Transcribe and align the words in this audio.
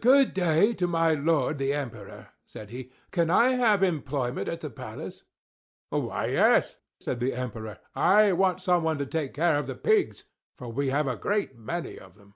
"Good 0.00 0.34
day 0.34 0.74
to 0.74 0.88
my 0.88 1.14
lord, 1.14 1.58
the 1.58 1.72
Emperor!" 1.72 2.30
said 2.46 2.70
he. 2.70 2.90
"Can 3.12 3.30
I 3.30 3.50
have 3.50 3.80
employment 3.84 4.48
at 4.48 4.60
the 4.60 4.70
palace?" 4.70 5.22
"Why, 5.88 6.26
yes," 6.30 6.78
said 6.98 7.20
the 7.20 7.32
Emperor. 7.34 7.78
"I 7.94 8.32
want 8.32 8.60
some 8.60 8.82
one 8.82 8.98
to 8.98 9.06
take 9.06 9.32
care 9.34 9.56
of 9.60 9.68
the 9.68 9.76
pigs, 9.76 10.24
for 10.58 10.66
we 10.72 10.88
have 10.88 11.06
a 11.06 11.14
great 11.14 11.56
many 11.56 11.96
of 11.96 12.16
them." 12.16 12.34